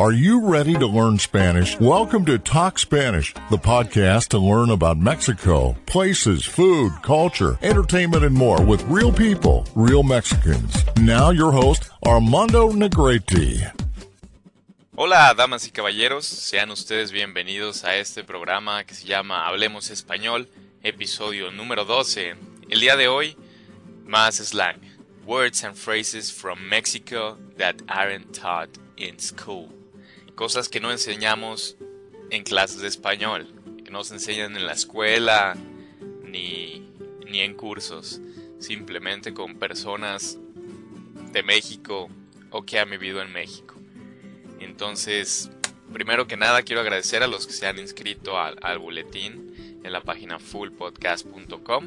[0.00, 1.78] Are you ready to learn Spanish?
[1.78, 8.34] Welcome to Talk Spanish, the podcast to learn about Mexico, places, food, culture, entertainment, and
[8.34, 10.74] more with real people, real Mexicans.
[10.96, 13.72] Now, your host, Armando Negrete.
[14.96, 20.48] Hola, damas y caballeros, sean ustedes bienvenidos a este programa que se llama Hablemos Español,
[20.82, 22.36] episodio número 12.
[22.70, 23.36] El día de hoy,
[24.06, 24.80] más slang,
[25.26, 29.68] words and phrases from Mexico that aren't taught in school.
[30.40, 31.76] Cosas que no enseñamos
[32.30, 33.46] en clases de español,
[33.84, 35.54] que no se enseñan en la escuela
[36.24, 36.88] ni,
[37.26, 38.22] ni en cursos,
[38.58, 40.38] simplemente con personas
[41.30, 42.08] de México
[42.48, 43.74] o que han vivido en México.
[44.60, 45.50] Entonces,
[45.92, 49.92] primero que nada quiero agradecer a los que se han inscrito al, al boletín en
[49.92, 51.86] la página fullpodcast.com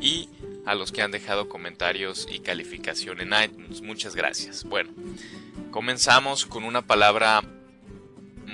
[0.00, 0.28] y
[0.66, 3.82] a los que han dejado comentarios y calificación en iTunes.
[3.82, 4.64] Muchas gracias.
[4.64, 4.90] Bueno,
[5.70, 7.40] comenzamos con una palabra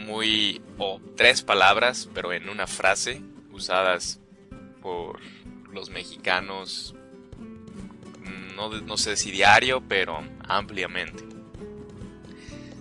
[0.07, 4.21] muy o tres palabras, pero en una frase usadas
[4.81, 5.21] por
[5.73, 6.95] los mexicanos
[8.57, 11.25] no, no sé si diario, pero ampliamente.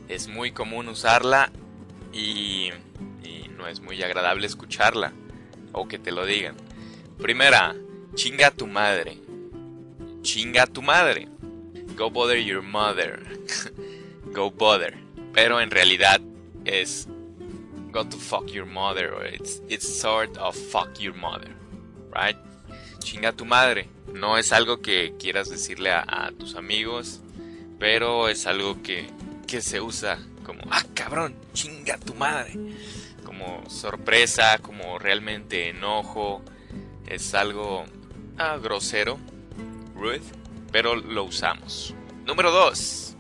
[0.09, 1.51] Es muy común usarla
[2.11, 2.71] y,
[3.23, 5.13] y no es muy agradable escucharla
[5.71, 6.55] o que te lo digan.
[7.17, 7.75] Primera,
[8.15, 9.19] chinga tu madre.
[10.21, 11.27] Chinga tu madre.
[11.95, 13.21] Go bother your mother.
[14.33, 14.97] Go bother.
[15.33, 16.18] Pero en realidad
[16.69, 17.07] es
[17.91, 21.51] go to fuck your mother or it's, it's sort of fuck your mother.
[22.13, 22.37] Right?
[22.99, 23.87] Chinga tu madre.
[24.13, 27.21] No es algo que quieras decirle a, tus amigos,
[27.79, 29.07] pero es algo que,
[29.47, 32.53] que se usa como, ah, cabrón, chinga tu madre.
[33.23, 36.41] Como sorpresa, como realmente enojo.
[37.07, 37.85] Es algo
[38.37, 39.19] ah, grosero,
[39.95, 40.21] rude,
[40.71, 41.93] pero lo usamos.
[42.25, 43.15] Número 2.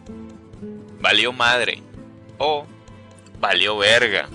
[1.01, 1.81] Valió madre
[2.37, 2.65] o
[3.39, 4.29] valió verga.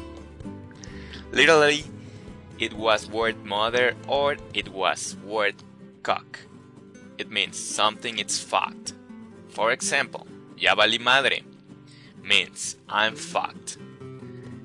[1.32, 1.84] Literally,
[2.58, 5.54] it was word mother or it was word
[6.02, 6.38] cock.
[7.18, 8.94] It means something it's fucked.
[9.48, 10.26] For example,
[10.56, 11.44] ya valí madre
[12.22, 13.78] means I'm fucked.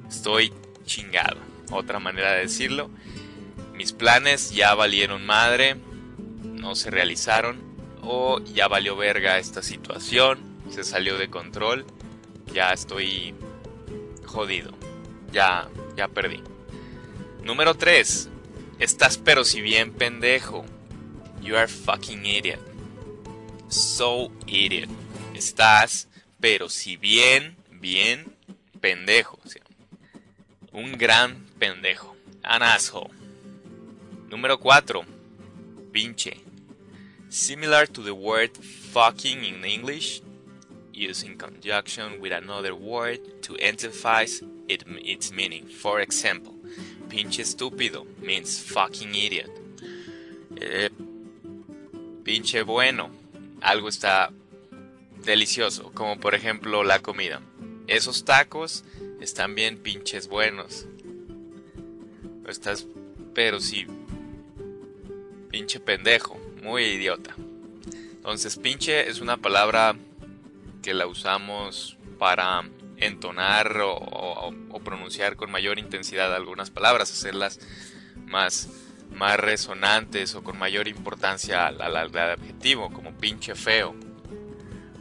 [0.07, 0.51] Estoy
[0.85, 1.37] chingado.
[1.71, 2.89] Otra manera de decirlo.
[3.73, 5.75] Mis planes ya valieron madre,
[6.43, 7.61] no se realizaron
[8.01, 10.39] o ya valió verga esta situación,
[10.69, 11.85] se salió de control,
[12.53, 13.33] ya estoy
[14.29, 14.71] jodido.
[15.31, 15.67] Ya
[15.97, 16.41] ya perdí.
[17.43, 18.29] Número 3.
[18.79, 20.65] Estás pero si bien pendejo.
[21.41, 22.59] You are fucking idiot.
[23.67, 24.89] So idiot.
[25.33, 26.07] Estás
[26.39, 28.33] pero si bien, bien
[28.79, 29.39] pendejo.
[30.71, 32.15] un gran pendejo.
[32.43, 33.11] An asshole.
[34.29, 35.03] Número 4.
[35.91, 36.37] Pinche.
[37.29, 40.21] Similar to the word fucking in English,
[40.99, 45.65] used in conjunction with another word to emphasize it, its meaning.
[45.65, 46.53] For example,
[47.07, 49.49] pinche estúpido means fucking idiot.
[50.57, 50.89] Eh,
[52.23, 53.09] pinche bueno,
[53.61, 54.31] algo está
[55.23, 57.41] delicioso, como por ejemplo la comida.
[57.87, 58.83] Esos tacos
[59.21, 60.85] están bien pinches buenos.
[62.47, 62.85] Estás,
[63.33, 63.85] pero sí,
[65.49, 67.35] pinche pendejo, muy idiota.
[68.15, 69.95] Entonces, pinche es una palabra
[70.81, 72.63] que la usamos para
[72.97, 74.53] entonar o,
[74.83, 77.59] pronunciar con mayor intensidad algunas palabras, hacerlas
[78.25, 78.69] más,
[79.13, 83.93] más resonantes o con mayor importancia al, al, adjetivo, como pinche feo.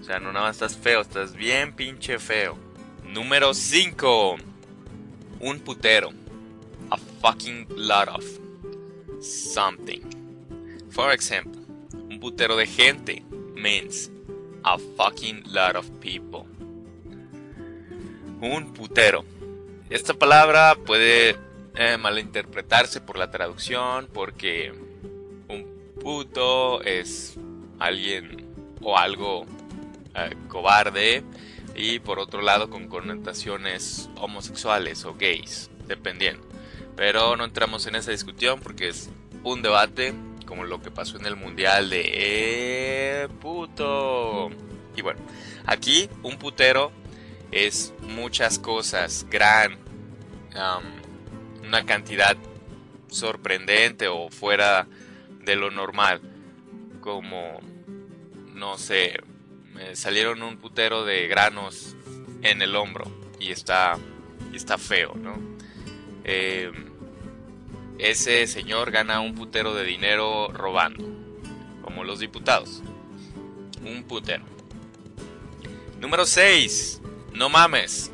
[0.01, 2.59] O sea, no nada más estás feo, estás bien pinche feo.
[3.05, 4.37] Número 5.
[5.41, 6.11] Un putero.
[6.91, 8.25] A fucking lot of
[9.21, 10.03] something.
[10.91, 11.63] For example,
[11.93, 13.23] un putero de gente
[13.55, 14.11] means
[14.65, 16.47] a fucking lot of people
[18.41, 19.25] un putero.
[19.91, 21.37] Esta palabra puede
[21.75, 24.73] eh, malinterpretarse por la traducción porque
[25.49, 27.37] un puto es
[27.79, 28.47] alguien
[28.81, 29.47] o algo
[30.15, 31.25] eh, cobarde
[31.75, 36.47] y por otro lado con connotaciones homosexuales o gays, dependiendo.
[36.97, 39.11] Pero no entramos en esa discusión porque es
[39.43, 40.15] un debate
[40.49, 44.49] como lo que pasó en el mundial de eh, puto.
[44.97, 45.21] Y bueno,
[45.67, 46.91] aquí un putero
[47.53, 49.77] es muchas cosas, gran,
[51.63, 52.35] una cantidad
[53.09, 54.87] sorprendente o fuera
[55.45, 56.23] de lo normal,
[57.03, 57.61] como,
[58.55, 59.21] no sé,
[59.75, 61.95] me salieron un putero de granos
[62.43, 63.05] en el hombro
[63.39, 63.99] y está,
[64.55, 65.39] está feo, ¿no?
[66.25, 66.88] Em,
[67.99, 71.05] ese señor gana un putero de dinero robando,
[71.83, 72.83] como los diputados.
[73.85, 74.45] Un putero.
[76.01, 77.01] Número 6.
[77.35, 78.11] No mames.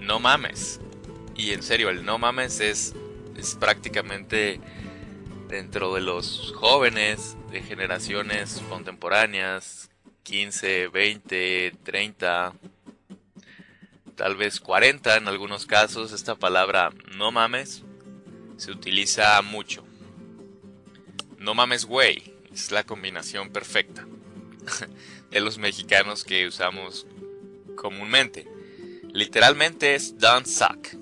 [0.00, 0.80] no mames.
[1.36, 2.94] Y en serio, el no mames es,
[3.36, 4.60] es prácticamente
[5.48, 9.90] dentro de los jóvenes de generaciones contemporáneas,
[10.22, 12.54] 15, 20, 30,
[14.14, 17.84] tal vez 40 en algunos casos, esta palabra no mames
[18.56, 19.84] se utiliza mucho.
[21.38, 24.06] No mames güey, es la combinación perfecta
[25.30, 27.06] de los mexicanos que usamos
[27.76, 28.48] comúnmente.
[29.12, 30.94] Literalmente es don't suck.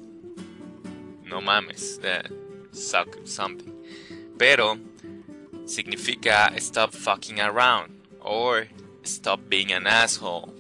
[1.25, 3.73] No mames, uh, suck something.
[4.37, 4.79] Pero
[5.67, 8.69] significa stop fucking around or
[9.05, 10.53] stop being an asshole.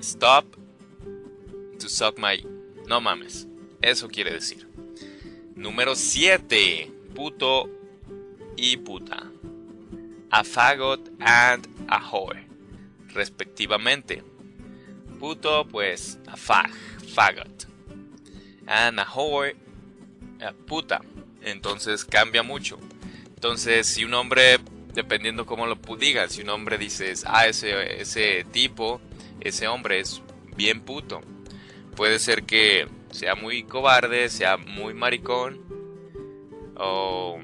[0.00, 0.44] Stop
[1.78, 2.42] to suck my...
[2.86, 3.46] No mames.
[3.82, 4.66] Eso quiere decir.
[5.58, 6.88] Número 7.
[7.16, 7.68] Puto
[8.56, 9.24] y puta.
[10.30, 12.46] A fagot and a whore.
[13.08, 14.22] Respectivamente.
[15.18, 16.70] Puto, pues, a fag,
[17.12, 17.66] fagot.
[18.68, 19.56] And a whore,
[20.40, 21.00] a puta.
[21.42, 22.78] Entonces cambia mucho.
[23.26, 24.58] Entonces, si un hombre,
[24.94, 29.00] dependiendo cómo lo digas, si un hombre dices, ah, ese, ese tipo,
[29.40, 30.22] ese hombre es
[30.56, 31.20] bien puto,
[31.96, 35.60] puede ser que sea muy cobarde, sea muy maricón,
[36.76, 37.38] o,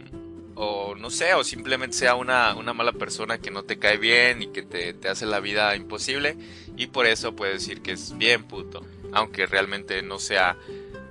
[0.55, 4.43] o no sé, o simplemente sea una, una, mala persona que no te cae bien
[4.43, 6.37] y que te, te hace la vida imposible,
[6.77, 10.57] y por eso puede decir que es bien puto, aunque realmente no sea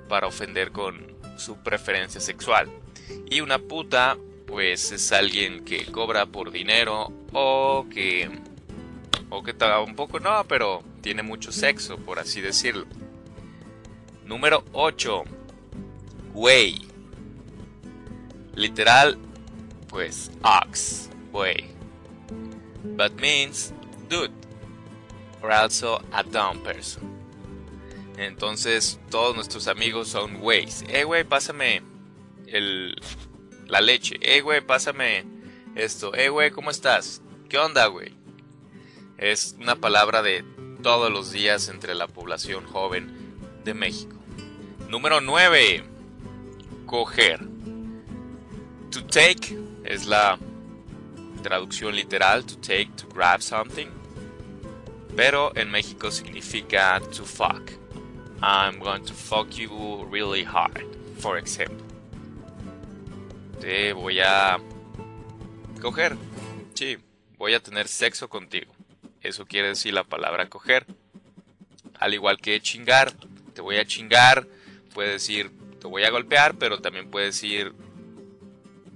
[0.07, 2.69] para ofender con su preferencia sexual.
[3.29, 8.29] Y una puta pues es alguien que cobra por dinero o que
[9.29, 12.85] o que un poco no, pero tiene mucho sexo, por así decirlo.
[14.33, 15.25] Número 8.
[16.33, 16.81] Güey.
[18.55, 19.15] Literal,
[19.89, 21.69] pues ox, güey.
[22.97, 23.71] But means
[24.09, 24.33] dude,
[25.43, 27.03] or also a dumb person.
[28.17, 30.83] Entonces, todos nuestros amigos son güeyes.
[30.87, 31.83] Eh, güey, pásame
[32.47, 32.99] el,
[33.67, 34.17] la leche.
[34.19, 35.25] Eh, güey, pásame
[35.75, 36.15] esto.
[36.15, 37.21] Eh, güey, ¿cómo estás?
[37.49, 38.15] ¿Qué onda, güey?
[39.19, 40.43] Es una palabra de
[40.81, 43.13] todos los días entre la población joven
[43.63, 44.22] de México.
[44.93, 45.83] Número 9.
[46.85, 47.39] Coger.
[48.91, 50.37] To take es la
[51.41, 53.87] traducción literal, to take, to grab something.
[55.15, 57.71] Pero en México significa to fuck.
[58.43, 60.85] I'm going to fuck you really hard,
[61.17, 61.83] for example
[63.63, 64.59] te voy a
[65.81, 66.17] coger.
[66.73, 66.97] Sí,
[67.37, 68.73] voy a tener sexo contigo.
[69.21, 70.85] Eso quiere decir la palabra coger.
[71.97, 73.13] Al igual que chingar,
[73.53, 74.45] te voy a chingar,
[74.93, 77.73] puede decir te voy a golpear, pero también puede decir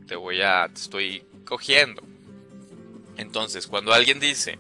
[0.08, 2.02] te voy a te estoy cogiendo.
[3.18, 4.60] Entonces, cuando alguien dice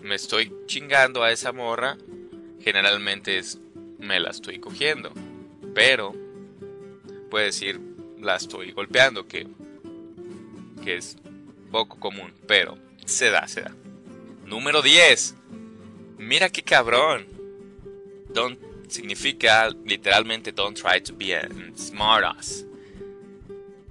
[0.00, 1.96] me estoy chingando a esa morra,
[2.60, 3.58] generalmente es
[3.98, 5.12] me la estoy cogiendo.
[5.74, 6.14] Pero
[7.30, 7.80] puede decir
[8.20, 9.46] la estoy golpeando, que,
[10.82, 11.16] que es
[11.70, 13.74] poco común, pero se da, se da.
[14.46, 15.34] Número 10.
[16.18, 17.26] Mira qué cabrón.
[18.32, 22.64] Don't significa literalmente don't try to be a smart ass.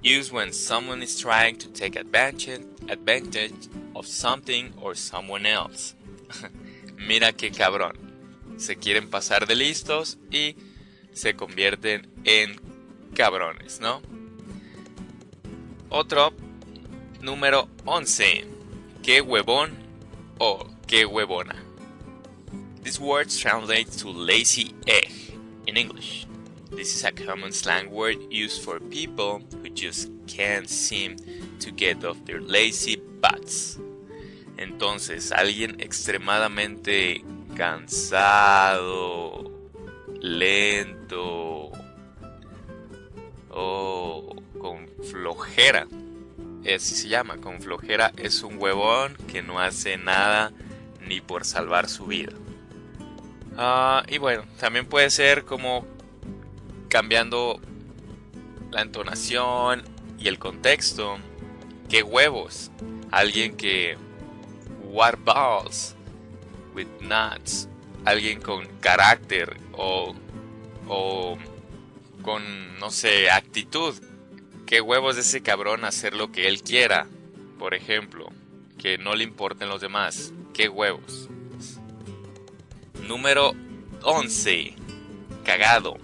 [0.02, 5.94] Use when someone is trying to take advantage, advantage of something or someone else.
[7.08, 7.96] Mira qué cabrón.
[8.58, 10.56] Se quieren pasar de listos y
[11.12, 12.60] se convierten en
[13.14, 14.02] cabrones, ¿no?
[15.88, 16.34] Otro,
[17.20, 18.46] número 11.
[19.02, 19.74] Qué huevón
[20.38, 21.56] o qué huevona.
[22.84, 25.10] This word translates to lazy egg
[25.66, 26.26] in English.
[26.70, 31.16] This is a common slang word used for people who just can't seem
[31.60, 33.78] to get off their lazy butts.
[34.58, 37.24] Entonces, alguien extremadamente
[37.56, 39.50] cansado,
[40.20, 41.72] lento
[43.50, 45.86] o con flojera.
[46.66, 50.52] Así se llama, con flojera es un huevón que no hace nada
[51.08, 52.34] ni por salvar su vida.
[53.56, 55.86] Ah, y bueno, también puede ser como
[56.88, 57.60] cambiando
[58.70, 59.84] la entonación
[60.18, 61.18] y el contexto.
[61.88, 62.70] ¿Qué huevos?
[63.10, 63.96] Alguien que...
[64.82, 65.96] What balls?
[66.74, 67.68] With nuts.
[68.04, 70.14] Alguien con carácter o...
[70.88, 71.38] o
[72.22, 73.94] con, no sé, actitud
[74.66, 77.06] qué huevos de ese cabrón hacer lo que él quiera.
[77.58, 78.30] Por ejemplo,
[78.78, 80.32] que no le importen los demás.
[80.52, 81.28] Qué huevos.
[83.06, 83.54] Número
[84.06, 84.76] 11.
[85.44, 85.98] Cagado.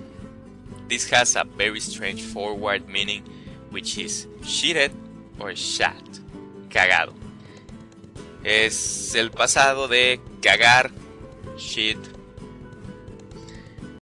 [0.87, 3.23] This has a very strange forward meaning,
[3.71, 4.93] which is shitted
[5.39, 6.21] or shat.
[6.69, 7.15] Cagado.
[8.45, 10.91] Es el pasado de cagar,
[11.59, 11.99] shit,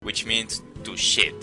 [0.01, 1.35] which means to shit.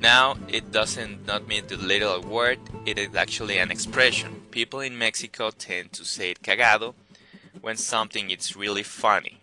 [0.00, 4.42] Now, it doesn't not mean the literal word, it is actually an expression.
[4.50, 6.94] People in Mexico tend to say it cagado
[7.60, 9.40] when something is really funny.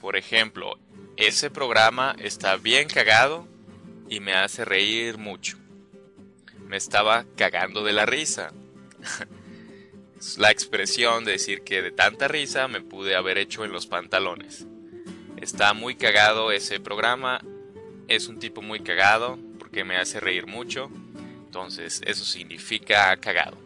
[0.00, 0.78] Por ejemplo,
[1.16, 3.46] ese programa está bien cagado
[4.08, 5.58] y me hace reír mucho.
[6.66, 8.52] Me estaba cagando de la risa.
[10.18, 13.86] es la expresión de decir que de tanta risa me pude haber hecho en los
[13.86, 14.66] pantalones.
[15.36, 17.40] Está muy cagado ese programa.
[18.08, 20.90] Es un tipo muy cagado porque me hace reír mucho.
[21.44, 23.58] Entonces eso significa cagado.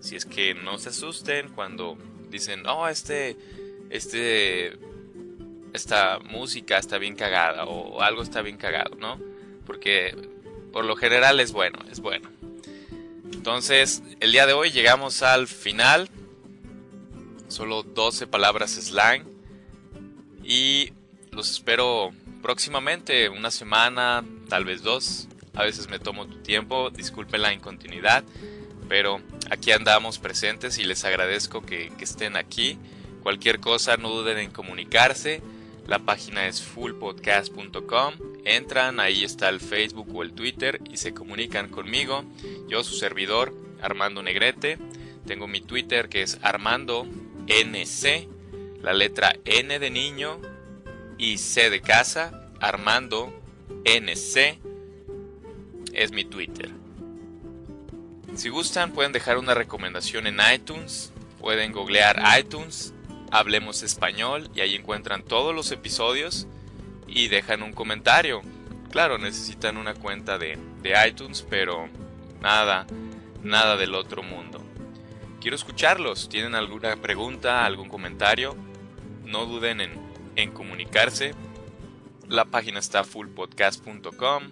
[0.00, 1.96] Si es que no se asusten cuando
[2.28, 3.36] dicen, oh, este,
[3.90, 4.76] este,
[5.72, 9.18] esta música está bien cagada o algo está bien cagado, ¿no?
[9.66, 10.16] Porque
[10.72, 12.28] por lo general es bueno, es bueno.
[13.32, 16.08] Entonces, el día de hoy llegamos al final.
[17.48, 19.24] Solo 12 palabras slang.
[20.44, 20.92] Y
[21.30, 25.28] los espero próximamente, una semana, tal vez dos.
[25.54, 28.24] A veces me tomo tu tiempo, disculpen la incontinuidad,
[28.88, 32.78] pero aquí andamos presentes y les agradezco que, que estén aquí.
[33.22, 35.42] Cualquier cosa, no duden en comunicarse.
[35.86, 38.14] La página es fullpodcast.com.
[38.44, 42.24] Entran, ahí está el Facebook o el Twitter y se comunican conmigo.
[42.68, 44.78] Yo, su servidor, Armando Negrete.
[45.26, 47.06] Tengo mi Twitter que es Armando
[47.46, 48.28] NC,
[48.80, 50.40] la letra N de niño
[51.18, 52.48] y C de casa.
[52.60, 53.32] Armando
[53.84, 54.58] NC
[55.92, 56.70] es mi Twitter.
[58.34, 62.94] Si gustan pueden dejar una recomendación en iTunes, pueden googlear iTunes
[63.32, 66.46] Hablemos Español y ahí encuentran todos los episodios
[67.06, 68.42] y dejan un comentario.
[68.90, 70.58] Claro, necesitan una cuenta de,
[71.08, 71.88] iTunes, pero
[72.42, 72.86] nada,
[73.42, 74.62] nada del otro mundo.
[75.40, 76.28] Quiero escucharlos.
[76.28, 78.54] ¿Tienen alguna pregunta, algún comentario?
[79.24, 79.92] No duden en,
[80.36, 81.34] en comunicarse.
[82.28, 84.42] La página está fullpodcast.com.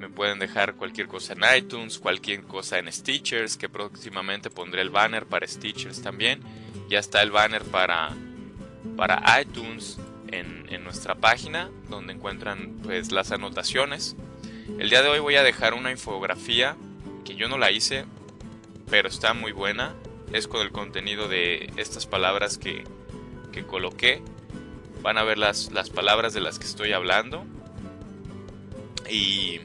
[0.00, 4.90] Me pueden dejar cualquier cosa en iTunes, cualquier cosa en Stitchers, que próximamente pondré el
[4.90, 6.42] banner para Stitchers también
[6.90, 8.10] ya está el banner para,
[8.96, 14.16] para iTunes en, nuestra página donde encuentran pues las anotaciones.
[14.80, 16.76] El día de hoy voy a dejar una infografía
[17.24, 18.06] que yo no la hice,
[18.90, 19.94] pero está muy buena.
[20.32, 22.82] Es con el contenido de estas palabras que,
[23.52, 24.20] que coloqué.
[25.00, 27.44] Van a ver las, las, palabras de las que estoy hablando.
[29.08, 29.60] Y,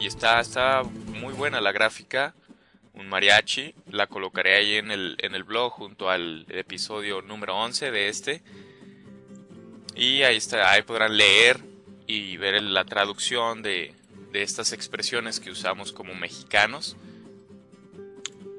[0.00, 2.34] y está, está muy buena la gráfica
[2.98, 3.74] un mariachi.
[3.90, 8.42] La colocaré ahí en el, en el blog junto al episodio número 11 de este.
[9.94, 11.60] Y ahí, está, ahí podrán leer
[12.06, 13.94] y ver la traducción de,
[14.32, 16.96] de estas expresiones que usamos como mexicanos.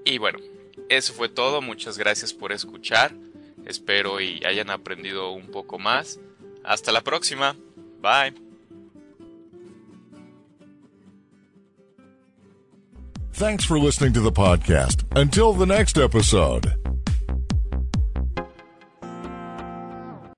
[0.05, 0.39] Y bueno,
[0.89, 1.62] eso fue todo.
[1.62, 3.13] Muchas gracias por escuchar.
[3.65, 6.19] Espero y hayan aprendido un poco más.
[6.63, 7.55] Hasta la próxima.
[8.01, 8.49] Bye.
[13.39, 15.05] Thanks for listening to the podcast.
[15.15, 16.88] Until the next episode.